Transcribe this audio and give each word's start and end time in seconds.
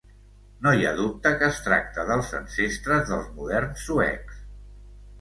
No 0.67 0.71
hi 0.77 0.87
ha 0.87 0.93
dubte 0.99 1.33
que 1.43 1.51
es 1.57 1.61
tracta 1.67 2.07
dels 2.09 2.33
ancestres 2.41 3.07
dels 3.13 3.31
moderns 3.39 3.89
suecs. 3.91 4.45